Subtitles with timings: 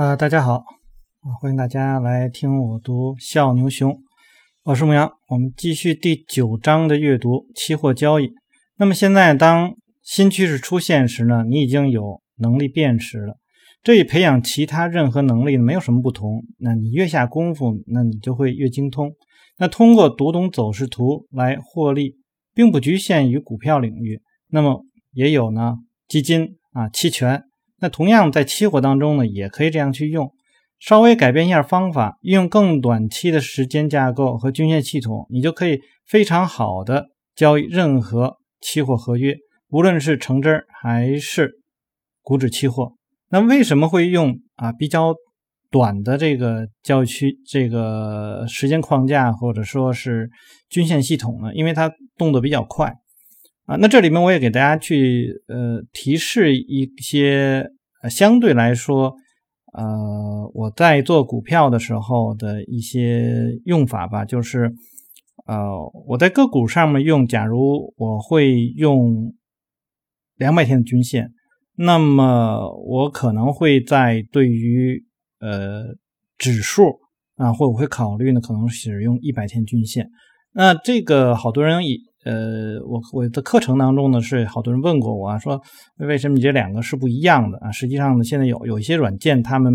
[0.00, 0.64] 啊，大家好，
[1.42, 3.92] 欢迎大家来听我读《笑牛熊》，
[4.62, 5.12] 我是牧羊。
[5.28, 8.32] 我们继续第九章的阅读，期货交易。
[8.78, 13.36] 那么现在，当新趋势出现时呢，你已经有能力辨识了。
[13.82, 16.44] 这与培养其他任何能力没有什么不同。
[16.60, 19.12] 那你越下功夫，那你就会越精通。
[19.58, 22.16] 那通过读懂走势图来获利，
[22.54, 24.22] 并不局限于股票领域。
[24.48, 24.82] 那么
[25.12, 25.76] 也有呢，
[26.08, 27.44] 基金啊，期权。
[27.80, 30.32] 那同样在期货当中呢，也可以这样去用，
[30.78, 39.34] 稍微改变一下方法，用更短期的时间架构和均线系统，你就可以非常好的交易任何期货合约，
[39.70, 41.52] 无论是橙汁还是
[42.22, 42.92] 股指期货。
[43.30, 45.14] 那为什么会用啊比较
[45.70, 50.28] 短的这个交易区这个时间框架或者说是
[50.68, 51.54] 均线系统呢？
[51.54, 52.92] 因为它动作比较快。
[53.70, 57.70] 啊，那这里面我也给大家去呃提示一些
[58.02, 59.14] 呃相对来说
[59.72, 64.74] 呃我在做股票的时候的一些用法吧，就是
[65.46, 65.70] 呃
[66.08, 69.32] 我在个股上面用，假如我会用
[70.34, 71.30] 两百天的均线，
[71.76, 75.04] 那么我可能会在对于
[75.38, 75.94] 呃
[76.38, 76.98] 指数
[77.36, 80.10] 啊，或我会考虑呢，可能使用一百天均线。
[80.54, 82.09] 那这个好多人也。
[82.22, 85.58] 呃，我我的课程当中呢，是好多人问过我啊，说
[85.96, 87.70] 为什么你这两个是不一样的啊？
[87.70, 89.72] 实际上呢，现在有有一些软件，他们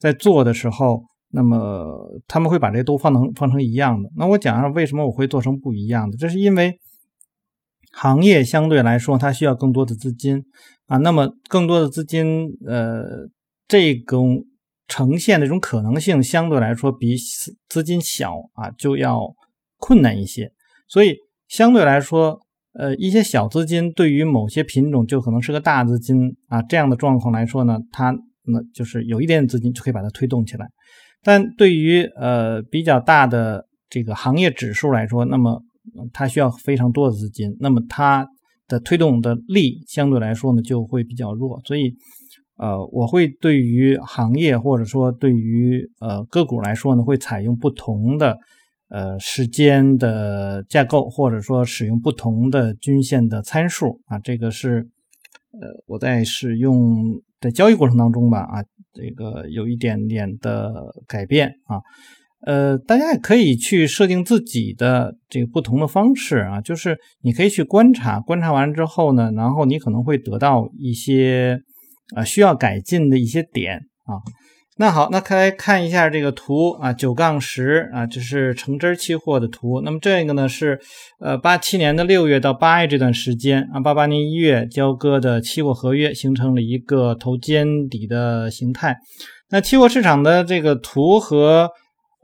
[0.00, 4.10] 在做的时候，那么他们会把这都放成放成一样的。
[4.16, 6.76] 那我讲一下为什么我会做成不一样的，这是因为
[7.92, 10.42] 行业相对来说它需要更多的资金
[10.86, 13.04] 啊，那么更多的资金，呃，
[13.68, 14.44] 这种
[14.88, 17.16] 呈现的这种可能性相对来说比
[17.68, 19.20] 资金小啊就要
[19.78, 20.50] 困难一些，
[20.88, 21.14] 所以。
[21.48, 22.40] 相对来说，
[22.72, 28.10] 呃，一些小资金对于某些品种就可能是个大资金啊，这样的状况来说呢，它
[28.44, 30.66] 那就是有一点资金就可以把它推动起来。
[31.22, 35.62] 但对于呃比较大的这个行业指数来说，那么
[36.12, 38.26] 它需要非常多的资金，那么它
[38.68, 41.60] 的推动的力相对来说呢就会比较弱。
[41.64, 41.94] 所以，
[42.58, 48.36] 呃，我会对于行业或者说对于呃个股来说呢，会采用不同的。
[48.96, 54.88] 呃，时间的架构，或者说使用不同的均线的参数啊，这个是
[55.52, 58.64] 呃我在使用在交易过程当中吧啊，
[58.94, 60.72] 这个有一点点的
[61.06, 61.82] 改变啊，
[62.46, 71.60] 呃，大家也可以去设定自己的这个不同的方式啊，就是你可以去观察，观察完之后呢，然后你可能会得到一些
[72.14, 73.76] 啊需要改进的一些点
[74.06, 74.24] 啊。
[74.78, 79.80] 那好，那来看一下这个图啊，九杠十啊，这是橙汁期货的图。
[79.80, 80.78] 那么这个呢是
[81.18, 88.98] 呃八七年的六月到八月这段时间啊，八八年一月交割的期货合约形成了一个头肩底的形态。
[89.48, 91.70] 那期货市场的这个图和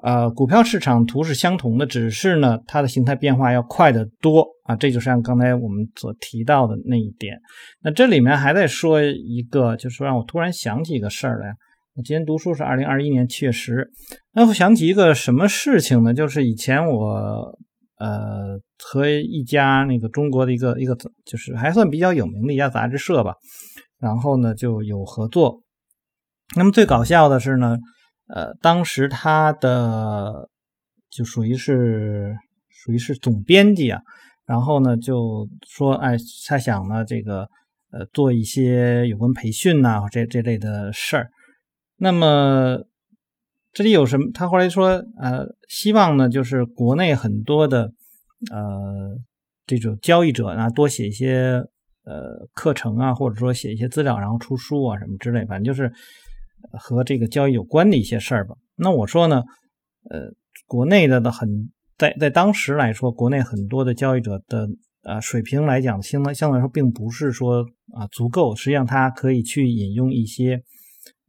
[0.02, 4.76] 呃股票市场图是相同的，只是呢它的形态变化要快得多啊。
[4.76, 7.34] 这就是像刚才我们所提到的那一点。
[7.82, 11.54] 那这里面还在说一个，就是让我突然想起一个事儿来。
[11.94, 13.90] 我今天读书是二零二一年七月十，
[14.32, 16.14] 那我想起一个什么事情呢？
[16.14, 17.58] 就是以前我
[17.98, 23.34] 呃和一家那个中国的一个一个就是还算比较有名的一家杂志社吧，
[23.98, 25.60] 然后呢就有合作。
[26.56, 27.76] 那么最搞笑的是呢，
[28.28, 30.48] 呃，当时他的
[31.10, 32.34] 就属于是
[32.70, 34.00] 属于是总编辑啊，
[34.46, 36.16] 然后呢就说，哎，
[36.48, 37.46] 他想呢这个
[37.90, 41.28] 呃做一些有关培训呐这这类的事儿。
[42.04, 42.80] 那么
[43.72, 44.32] 这里有什么？
[44.34, 44.88] 他后来说，
[45.20, 47.92] 呃，希望呢，就是国内很多的
[48.50, 49.16] 呃
[49.66, 51.64] 这种交易者呢，多写一些
[52.02, 55.92] 呃课程啊，或者说写一些资料，然后出书啊什么之类，反正就是
[56.72, 58.56] 和这个交易有关的一些事儿吧。
[58.74, 59.44] 那我说呢，
[60.10, 60.32] 呃，
[60.66, 64.68] 国内的的很在在当时来说，国内很多的交易者的
[65.04, 67.64] 呃水平来讲，相相对来说并不是说
[67.94, 70.64] 啊足够，实际上他可以去引用一些。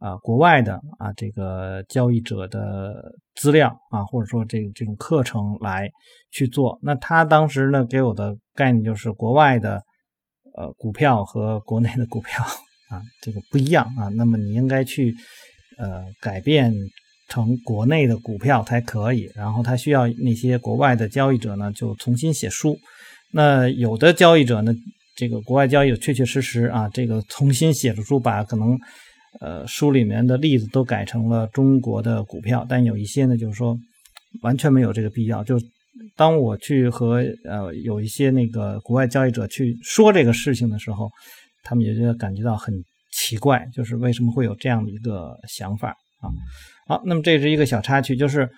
[0.03, 5.89] 啊，国外的啊，这个交易者的资料啊，或者说这个这种课程来
[6.29, 6.77] 去做。
[6.81, 9.81] 那他当时呢给我的概念就是国外的
[10.57, 12.43] 呃股票和国内的股票
[12.89, 14.09] 啊，这个不一样啊。
[14.09, 15.15] 那么你应该去
[15.77, 16.73] 呃改变
[17.29, 19.31] 成国内的股票才可以。
[19.33, 22.77] 然后他需要那些国外的交易者呢就重新写书。
[23.31, 24.73] 那有的交易者呢，
[25.15, 28.77] 这个国外交易者确确实实啊，这个重新写的书把可能。
[29.41, 33.77] 呃，书里面的例子都改成了中国的股票，但有一些呢，就是说
[34.41, 35.43] 完全没有这个必要。
[35.43, 35.59] 就
[36.15, 41.09] 当我去和呃有一些那个国外交易者去说这个事情的时候，
[41.63, 42.73] 他们也就感觉到很
[43.11, 45.89] 奇怪，就是为什么会有这样的一个想法
[46.19, 46.29] 啊？
[46.87, 48.49] 好，那么这是一个小插曲，就是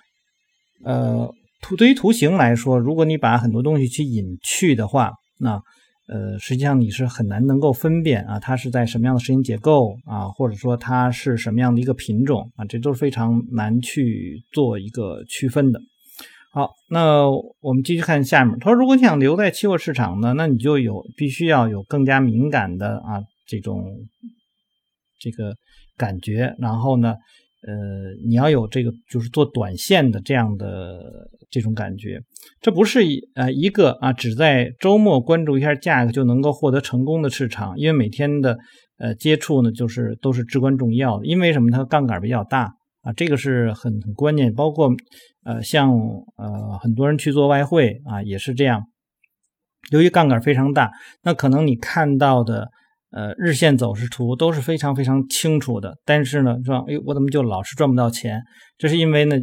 [0.84, 1.30] 呃，
[1.62, 5.62] 图对于图形来说，如果你把很多东西去隐去的话，那
[6.08, 15.80] 呃，实际上你是很难能够分辨啊，它是在什么样的时间结构啊，或者说它是什么样的一个品种啊，这都是非常难去做一个区分的。
[16.52, 17.30] 好，那
[17.60, 18.58] 我们继续看下面。
[18.60, 23.84] 他说，如果你想留在期货市场呢，那你就有必须要有更加敏感的啊这种
[25.20, 25.56] 这个
[25.98, 27.16] 感觉，然后呢，
[27.68, 27.74] 呃，
[28.28, 31.00] 你要有这个就是做短线的这样的
[31.50, 32.20] 这种感觉。
[32.62, 38.58] 这不是一呃一个啊只在周末关注一下价格就能够获得成功的市场，因为每天的
[38.98, 41.26] 呃接触呢就是都是至关重要的。
[41.26, 41.72] 因为什么？
[41.72, 42.74] 它杠杆比较大。
[43.02, 44.90] 啊，这个是很很关键，包括，
[45.44, 45.92] 呃，像
[46.38, 48.82] 呃很多人去做外汇啊，也是这样。
[49.92, 50.92] 由于杠杆非常大，
[51.22, 52.68] 那可能你看到的
[53.16, 58.40] 呃日线走势图都是非常非常清楚的，但是呢，说哎，我怎么就老是赚不到钱？
[58.78, 59.36] 这是因为呢，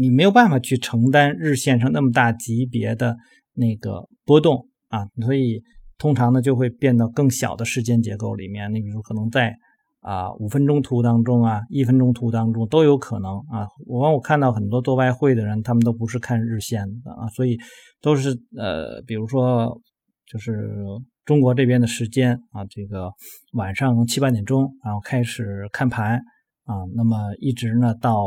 [0.00, 3.16] 你没有办法去承担日线上那么大级别的
[3.54, 5.60] 那个波动啊，所以
[5.98, 8.72] 通常呢就会变到更小的时间结构里面。
[8.72, 9.54] 你比如可能在。
[10.00, 13.66] 啊，五分钟图当中啊，一分钟图当中都有可能啊。
[13.84, 17.58] 我我看到很多做外汇的人，他们都不是看日线的啊，所以
[18.00, 19.76] 都是呃，比如说
[20.24, 20.72] 就是
[21.28, 23.12] 中国这边的时间啊，这个
[23.52, 26.16] 晚上七八点钟，然后开始看盘
[26.64, 28.24] 啊，那么一直呢到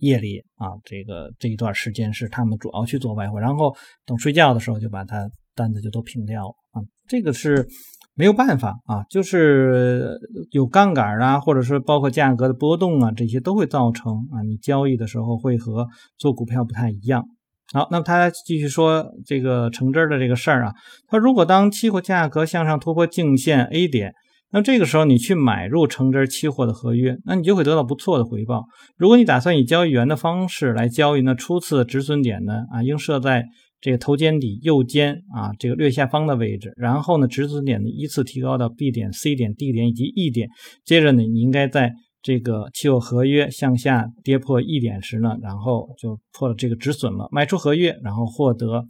[0.00, 3.74] 夜里啊，这个这一段时间是他们主要去做外汇，然后
[4.04, 7.66] 等睡觉的时候就把它单子就都平掉了啊，这个是。
[8.14, 10.18] 没有办法啊，就是
[10.50, 15.88] 有杠杆啊，或者是包括价格的波动啊，这些都会造成啊，你交易的时候会和
[16.18, 17.24] 做股票不太一样。
[17.72, 20.72] 好，那么他继续说这个橙汁的这个事儿啊，
[21.08, 24.12] 他如果当期货价格向上突破颈线 A 点，
[24.52, 28.64] 那这个时候你去买入橙汁期货的合约，那你就会得到不错的回报。
[28.96, 33.44] 如果你打算以交易员的方式来交易，那初次止损点呢啊，应设在。
[33.82, 40.50] 这个头肩底右肩啊，这个略下方的位置，然后呢，止损点呢依次提高到 B 点、C 点、D 点以及 E 点。
[40.84, 41.90] 接着呢，你应该在
[42.22, 48.84] 这个期货合约向下跌破一点时呢，然后就破了这个止损了，卖出合约，然后获得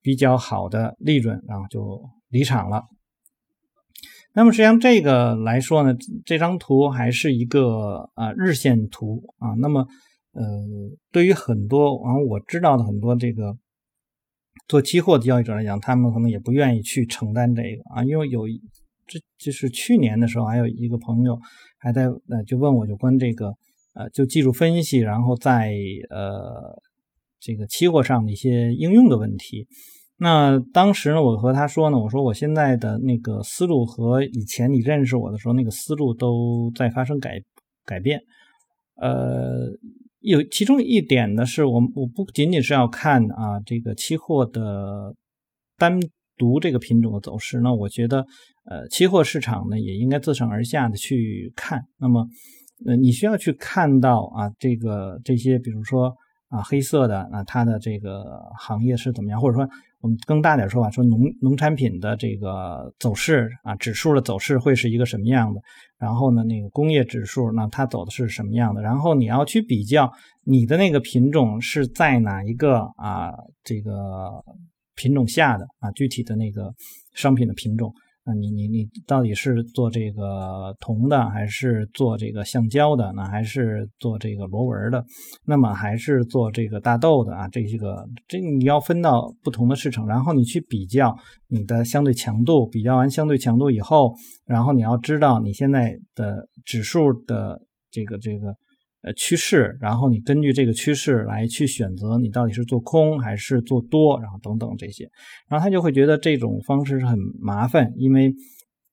[0.00, 2.84] 比较好的利润，然后就离场了。
[4.32, 9.50] 那么实际上这个来说呢，这张图还是一个啊日线图啊。
[9.58, 9.86] 那么
[10.32, 10.44] 呃，
[11.10, 13.56] 对于很多啊我知道的很多这个。
[14.68, 18.46] 做期货的交易者来讲，他们可能也不愿意去承担这个啊，因为有
[19.10, 21.36] 这就是去年的时候，还有一个朋友
[21.78, 23.48] 还在呃就问我有关这个
[23.94, 25.74] 呃就技术分析，然后在
[26.10, 26.80] 呃
[27.40, 29.66] 这个期货上的一些应用的问题。
[30.16, 37.42] 那当时呢，我和他说呢，我说我现在的那个思路和以前你认识我的时候那个思路都在发生改
[37.84, 38.20] 改变，
[38.96, 39.76] 呃。
[40.22, 45.14] 有其中一点呢，是我我不仅仅是要看啊这个期货的
[45.78, 45.98] 单
[46.36, 48.26] 独这个品种的走势，那我觉得
[48.70, 51.84] 呃期货市场呢也应该自上而下的去看。
[51.98, 52.26] 那么
[52.86, 56.10] 呃你需要去看到啊这个这些比如说
[56.48, 58.24] 啊黑色的啊它的这个
[58.58, 59.68] 行业是怎么样，或者说。
[60.02, 65.60] 我们更大点说吧，说农农产品的这个走势啊，指数的走势会是一个什么样的？
[65.98, 68.80] 然后呢，那个工业指数，那它走的是什么样的？
[68.80, 70.10] 然后你要去比较
[70.44, 73.30] 你的那个品种是在哪一个啊
[73.62, 74.42] 这个
[74.96, 76.72] 品种下的啊具体的那个
[77.12, 77.92] 商品的品种。
[78.34, 83.12] 你你你到底是做这个铜的，还是做这个橡胶的？
[83.14, 85.04] 那还是做这个螺纹的？
[85.44, 87.48] 那么还是做这个大豆的啊？
[87.48, 91.16] 这些个这你要分到不同的市场，然后你去比较
[91.48, 94.14] 你的相对强度，比较完相对强度以后，
[94.46, 97.60] 然后你要知道你现在的指数的
[97.90, 98.54] 这个这个。
[99.02, 105.10] 呃，趋势，然后你根据这个趋势来去选择，你到底是做空还是做多，然后等等这些，
[105.48, 108.34] 然后他就会觉得这种方式是很麻烦，因为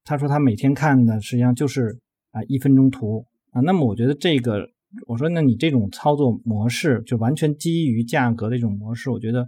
[0.03, 1.99] 他说他每天看的实际上就是
[2.31, 3.25] 啊一分钟图。
[3.51, 4.69] 啊，那么我觉得这个，
[5.07, 9.47] 我说那你这种操作模式就完全基于价格的一种模式，我觉得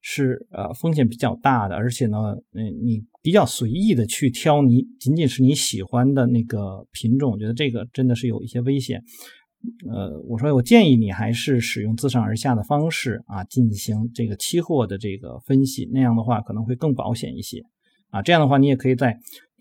[0.00, 9.02] 是呃风险比较大的，而且呢，嗯，你比较随意的去挑你仅仅是你喜欢的那个品种，我觉得这个真的是有一些危险。
[9.90, 17.60] 呃，我说我建议你还是使用自上而下的方式啊，进行这个期货的这个分析，那样的话可能会更保险一些
[18.10, 18.22] 啊。
[18.22, 19.18] 这样的话，你也可以在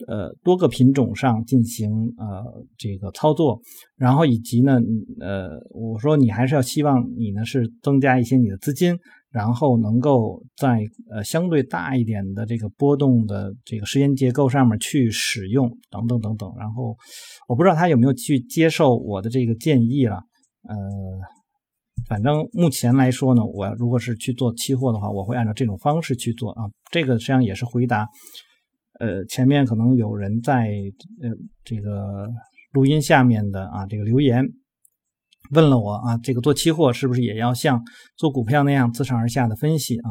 [0.08, 3.62] 呃多个品种上进行呃这个操作，
[3.98, 4.80] 然后以及呢，
[5.20, 8.98] 呃，我说你还是要希望你呢是增加一些你的资金，
[9.32, 10.80] 然后能够在
[11.12, 16.52] 呃相对大一点的这个波动的这个时间结构上面去使用，等等等等。
[16.58, 16.96] 然后
[17.48, 20.16] 我不知道他有没有去接受我的这个建议了。
[20.64, 20.76] 呃，
[22.08, 26.64] 反正目前来说呢，我如果是去做期货的话，我会按照这种方式去做啊。
[26.92, 28.08] 这个实际上也是回答，
[29.00, 30.70] 呃，前面可能有人在
[31.22, 31.30] 呃
[31.64, 32.28] 这个
[32.74, 34.44] 录音下面的啊这个留言。
[35.52, 37.82] 问了我啊，这个做期货是不是也要像
[38.18, 40.10] 做股票那样自上而下的分析啊？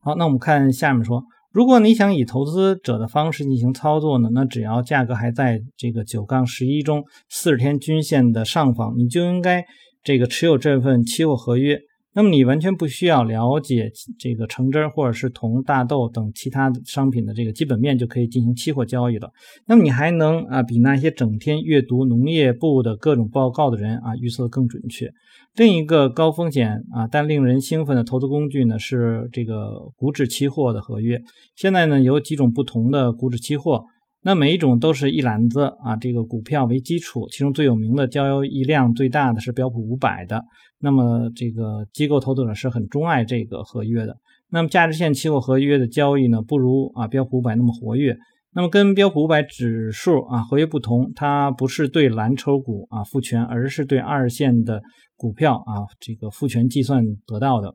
[0.00, 9.64] 好，那我们看下面说，如果你想以投资者的方式进行操作呢，那只要价格还在这个九杠十一中四十天均线的上方，你就应该
[10.02, 11.78] 这个持有这份期货合约。
[12.12, 19.30] 那么你完全不需要了解这个橙汁或者是铜、大豆等其他商品的这个基本面就可以进行期货交易了。
[19.66, 25.12] 那么你还能啊比那些整天阅读农业部的各种报告的人啊预测更准确。
[25.54, 31.20] 另一个高风险啊但令人兴奋的投资工具呢是这个股指期货的合约。
[31.54, 33.84] 现在呢有几种不同的股指期货。
[34.22, 40.44] 那每一种都是一篮子啊，这个股票为基础，其中最有名的、交易量最大的是标普五百的。
[40.78, 44.16] 那么这个机构投资者是很钟爱这个合约的。
[44.50, 48.16] 那么价值线期货合约的交易呢，不如啊标普五百那么活跃。
[48.52, 54.82] 那么跟标普五百指数啊合约不同，它不是对蓝筹股啊复权，而是对二线的
[55.16, 57.74] 股票啊这个复权计算得到的。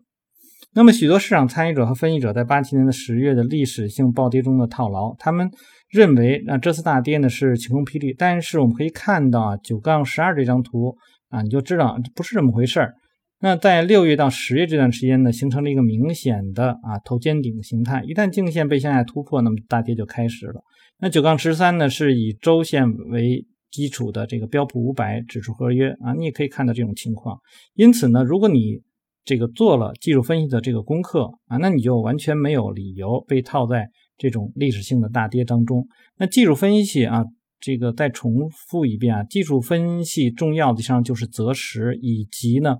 [0.76, 5.50] 那么许多市场参与者和分析者在八七年的十月的历史性暴跌中的套牢，他们。
[5.92, 10.94] 认为啊，这次大跌呢是晴空霹雳，但是我们可以看到啊，九杠十二这张图
[11.30, 12.94] 啊，你就知道不是这么回事儿。
[13.40, 20.62] 那在六月到十月这段时间呢，形成了一个明显的啊头肩顶的形态，一旦颈线被向下突破，那么大跌就开始了。
[21.00, 27.38] 那九杠十三呢，是以周线为基础的这个标普五百指数合约啊，你也可以看到这种情况。
[27.76, 28.82] 因此呢，如果你
[29.26, 33.90] 这个做了技术分析的这个功课啊，那你就完全没有理由被套在。
[34.18, 37.26] 这种历史性的大跌当中，那技术分析啊，
[37.60, 42.78] 这个再重复一遍啊，技术分析重要的上就是择时以及呢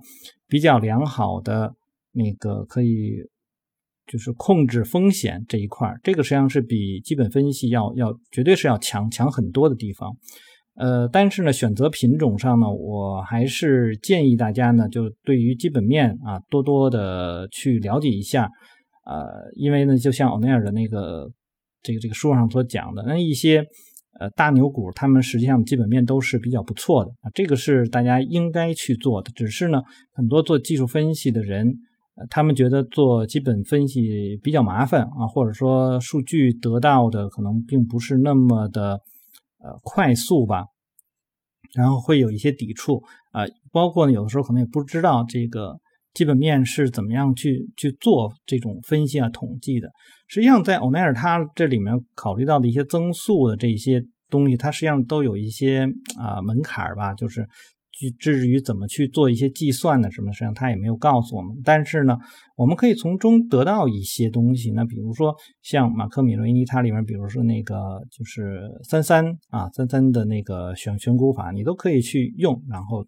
[0.48, 1.74] 比较良好的
[2.12, 3.16] 那个可以
[4.06, 10.16] 就是控制风险这一块这个实际上是比基本分析要要绝对是要强强很多的地方。
[10.78, 18.50] 呃，但是呢，选择品种上呢，我还是建议大家呢，就对于基本面啊，多多的去了解一下。
[19.06, 21.30] 呃，因为呢，就像欧奈尔的那个
[21.82, 23.64] 这个这个书上所讲的，那一些
[24.18, 29.30] 呃大牛股，他们实际上基本面都是比较不错的啊，这个是大家应该去做的。
[29.34, 29.80] 只是呢，
[30.12, 31.72] 很多做技术分析的人，
[32.28, 38.98] 他们觉得做基本分析比较麻烦啊，或者说数据得到的可能并不是那么的
[39.58, 40.64] 呃快速吧，
[41.74, 45.78] 然后会有一些抵触啊，包括呢，有的时候可能也不知道这个。
[46.14, 49.90] 基本面是怎么样去去做这种分析啊、统计的？
[50.28, 55.86] 实际上，在欧奈尔他这里面考虑到的一些增速的这些东西，它实际上都有一些
[56.18, 57.46] 啊门槛吧，就是
[58.18, 61.56] 至于怎么去做一些计算的什么，实际上他也没有告诉我们。
[61.64, 62.16] 但是呢，
[62.56, 64.70] 我们可以从中得到一些东西。
[64.72, 73.04] 那比如说像马克米伦尼，它里面比如说那个就是三三啊三三的那个选选股法，你都可以去用，然后。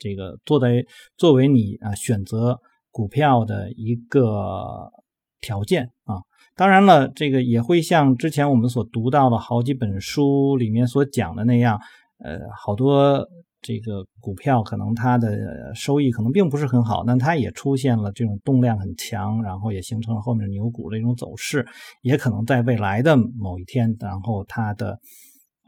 [0.00, 2.56] 这个作为作为你啊选择
[2.92, 4.92] 股票的一个
[5.40, 6.22] 条件啊，
[6.54, 11.80] 当然了，这个也会像之前我们所读到的好几本书里面所讲的那样，
[12.18, 13.26] 呃，好多
[13.68, 21.66] 这个股票可能它的收益可能并不是很好，但它也出现了这种动量很强，然后也形成了后面牛股的一种走势，
[22.00, 24.98] 也可能在未来的某一天，然后它的。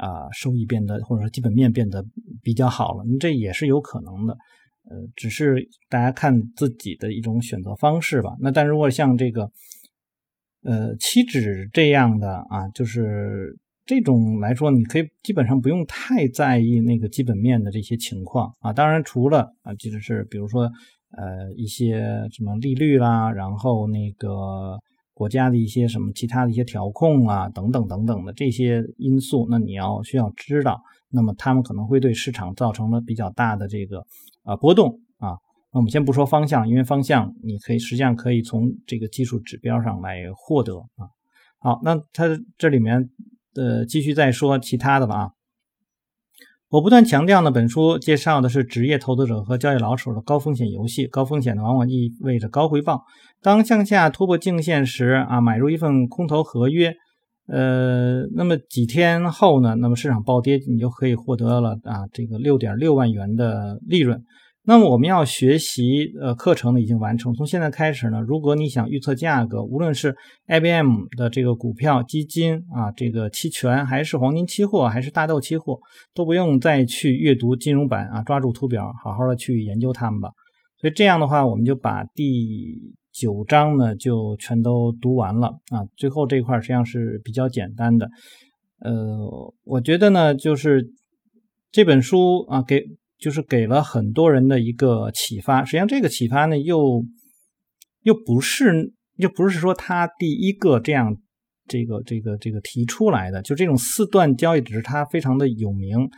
[0.02, 2.02] 啊，收益变得或者说基本面变得
[2.42, 4.32] 比较好了，这也是有可能的。
[4.88, 8.30] 呃，只是大家看自己的一种选择方式吧。
[8.40, 9.50] 那但如果像这个，
[10.62, 13.58] 呃，期指这样的啊，就是
[13.90, 18.72] 这种来说，你可以基本上不用太在意那个基本面的这些情况啊。
[18.72, 24.78] 当然，除了啊，就是比如说呃一些什么利率啦，然后那个。
[25.12, 30.80] 国家的一些什么其他的一些调控啊，等等等等的这些因素，那你要需要知道，
[31.10, 34.06] 那么他们可能会对市场造成了比较大的这个
[34.44, 35.36] 啊波动啊。
[35.74, 41.04] 那我们先不说方向，因为方向你可以实际上可以从这个技术指标上来获得啊。
[41.58, 42.24] 好，那它
[42.56, 43.10] 这里面
[43.54, 45.30] 呃继续再说其他的吧啊。
[46.68, 51.06] 我不断强调呢，本书介绍的是职业投资者和交易老手的高风险游戏。
[51.08, 53.02] 高风险呢，往往意味着高回报。
[53.42, 56.94] 当向下突破颈线时啊，买入一份空头合约，
[57.48, 64.22] 呃，那么几天后呢，那么市场暴跌，你就可以获得了啊这个六点六万元的利润。
[64.70, 70.14] 那么我们要学习呃课程呢已经完成，从现在开始呢，如果你想预测价格，无论是
[70.46, 75.80] IBM 的这个股票、基金啊，这个期权，还是黄金期货，还是大豆期货，
[76.14, 80.30] 都不用再去阅读金融版啊，抓住图表，好好的去研究它们吧。
[80.80, 85.82] 所以这样的话，我们就把第九章呢就全都读完了啊。
[85.96, 88.08] 最后这一块实际上是比较简单的，
[88.78, 90.92] 呃，我觉得呢，就是
[91.72, 92.84] 这本书啊给。
[93.20, 97.04] 就是给了很多人的一个启发，实际上这个启发呢，又
[98.02, 101.14] 又不是又不是说他第一个这样
[101.68, 106.08] 这个这个这个提出来的，就这种四段交易只是他非常的有名。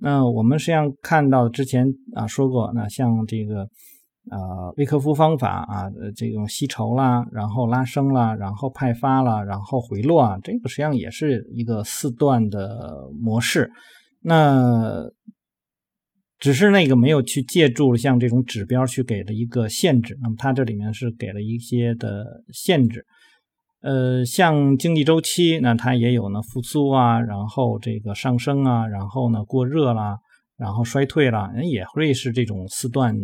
[0.00, 3.62] 那我们实际上看到之前啊说过，那像这个
[4.30, 13.70] 啊威克夫方法啊，这种吸筹啦，然后拉升啦，然后派发啦，然后回落啊，这个实际上也是一个四段的模式。
[14.20, 15.04] 那
[16.38, 23.04] 只是那个没有去借助像这种指标去给了一个限制，那么它这里面是给了一些的限制，
[23.80, 30.16] 呃，像经济周期，那它也有呢复苏啊，然后这个上升啊，然后呢过热啦，
[30.56, 33.16] 然后衰退啦，也会是这种四段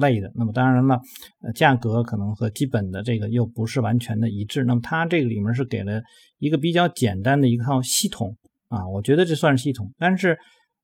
[0.00, 0.32] 类的。
[0.34, 0.98] 那么当然了，
[1.42, 4.64] 呃，价格可能和基本的这个又不是完全的一致。
[4.64, 6.00] 那么它这个里面是给了
[6.38, 8.34] 一个比较简单的一套系统
[8.68, 10.38] 啊，我觉得这算是系统，但是。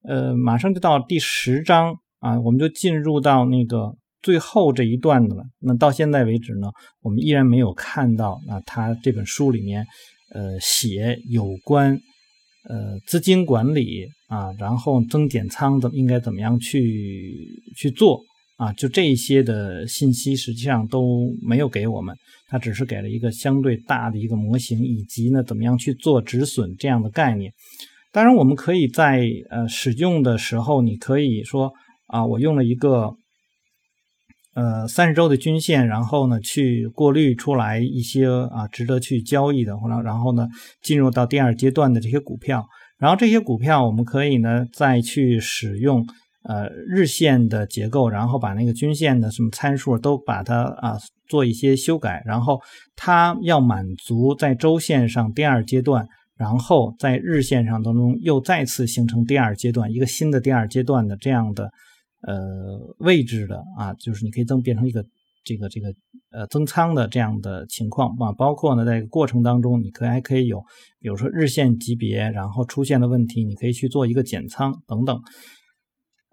[0.09, 5.43] 呃，马上就到第十章啊，我们就进入到那个最后这一段的了。
[5.61, 6.69] 那到现在为止呢，
[7.03, 9.87] 我们依然没有看到啊，他这本书里面
[10.35, 11.93] 呃写有关
[12.71, 18.19] 呃资金管理啊，然后增减仓的应该怎么样去去做
[18.57, 22.17] 啊，就这些的信息实际上都没有给我们，
[22.49, 27.53] 他只是给了一个相对大的一个模型，以及呢怎么样去做止损这样的概念。
[28.11, 31.73] 当然，我们可以在呃使用的时候，你可以说
[32.07, 33.15] 啊，我用了一个
[34.55, 40.49] 呃三十周的均线，然后呢去过滤出来一些啊值得去交易的，或者然后呢
[40.81, 42.67] 进入到第二阶段的这些股票，
[42.99, 46.07] 然后这些股票我们可以呢再去使用
[46.45, 50.97] 呃日线的结构，然后把那个均线的什么参数都把它啊
[51.29, 52.59] 做一些修改，然后
[52.97, 56.09] 它要满足在周线上第二阶段。
[56.39, 61.69] 然后在日线上当中又再次形成第二阶段，一个新的第二阶段的这样的
[62.23, 65.05] 呃位置的啊，就是你可以增变成一个
[65.45, 65.93] 这个这个
[66.31, 70.61] 呃增仓的这样的情况啊，包括呢在过程当中，你可以还可以有，
[71.01, 75.21] 比如说日线级别，然后出现的问题，你可以去做一个减仓等等。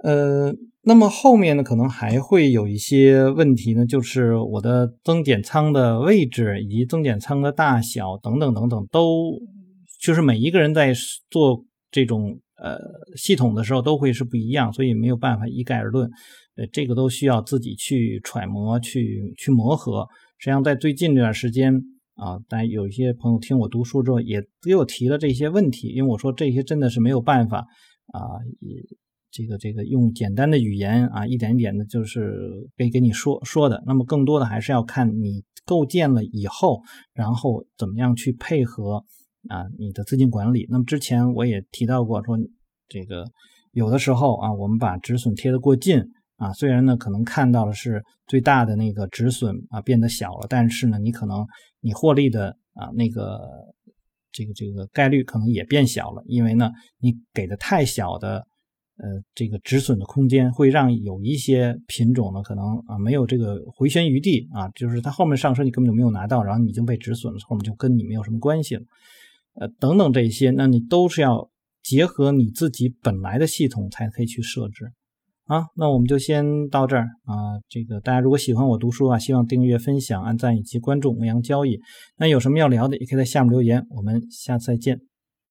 [0.03, 9.41] 呃，那么后面呢可能还会有一些问题呢，就是我的增减仓的位置以及增减仓的大小等等等等都。
[10.05, 10.93] 就是每一个人在
[11.31, 12.77] 做这种呃
[13.17, 16.07] 系统的时候都会是不一样，所以没有办法一概而论。
[16.57, 20.07] 呃，这个都需要自己去揣摩、去去磨合。
[20.37, 21.73] 实际上，在最近这段时间
[22.13, 27.65] 啊，当然有一些朋友听我读书之后也给我提了这些问题，因为我说这些真的是没有办法
[28.13, 28.21] 啊，
[29.31, 33.83] 这个这个用简单的语言啊，一点一点的，就是给给你说说的。
[33.87, 36.81] 那么更多的还是要看你构建了以后，
[37.13, 39.03] 然后怎么样去配合。
[39.49, 40.67] 啊，你的资金管理。
[40.69, 42.37] 那么之前我也提到过，说
[42.87, 43.25] 这个
[43.71, 46.03] 有的时候啊，我们把止损贴得过近
[46.37, 51.45] 啊，虽然呢可能看到的是最大的那个止损啊变得小了，但是呢你可能
[51.81, 53.39] 你获利的啊那个
[54.31, 58.45] 这个这个概率可能也变小了，因为呢你给的太小的
[58.97, 68.83] 呃这个止损的空间，会让有一些品种呢可能啊没有这个回旋余地啊，就是它后面上升你根本就没有拿到，然后你已经被止损了，后面就跟你没有什么关系了。
[69.55, 71.49] 呃，等等这些，那你都是要
[71.81, 74.91] 结合你自己本来的系统才可以去设置
[75.45, 75.65] 啊。
[75.75, 77.57] 那我们就先到这儿啊。
[77.69, 81.79] 这个大家如果喜欢我读书啊，希望订阅、分享、按赞以及关注牧羊交易。
[82.17, 83.85] 那有什么要聊的，也可以在下面留言。
[83.89, 84.99] 我们下次再见。